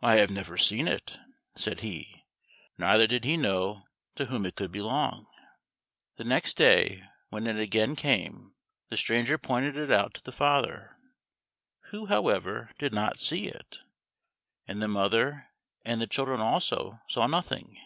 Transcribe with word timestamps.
"I 0.00 0.14
have 0.18 0.30
never 0.30 0.56
seen 0.56 0.86
it," 0.86 1.18
said 1.56 1.80
he, 1.80 2.22
neither 2.78 3.08
did 3.08 3.24
he 3.24 3.36
know 3.36 3.82
to 4.14 4.26
whom 4.26 4.46
it 4.46 4.54
could 4.54 4.70
belong. 4.70 5.26
The 6.18 6.22
next 6.22 6.56
day 6.56 7.02
when 7.30 7.48
it 7.48 7.58
again 7.58 7.96
came, 7.96 8.54
the 8.90 8.96
stranger 8.96 9.38
pointed 9.38 9.76
it 9.76 9.90
out 9.90 10.14
to 10.14 10.22
the 10.22 10.30
father, 10.30 10.96
who 11.90 12.06
however 12.06 12.70
did 12.78 12.92
not 12.94 13.18
see 13.18 13.48
it, 13.48 13.78
and 14.68 14.80
the 14.80 14.86
mother 14.86 15.48
and 15.84 16.00
the 16.00 16.06
children 16.06 16.40
also 16.40 16.76
all 16.78 17.00
saw 17.08 17.26
nothing. 17.26 17.76